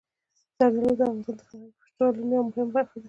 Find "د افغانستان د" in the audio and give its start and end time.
0.99-1.41